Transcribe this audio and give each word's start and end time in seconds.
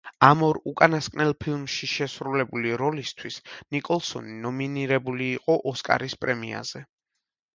ამ 0.25 0.39
ორ 0.45 0.57
უკანასკნელ 0.69 1.33
ფილმში 1.43 1.89
შესრულებული 1.91 2.71
როლისთვის 2.83 3.37
ნიკოლსონი 3.75 4.35
ნომინირებული 4.47 5.27
იყო 5.37 5.61
ოსკარის 5.73 6.17
პრემიაზე. 6.25 6.83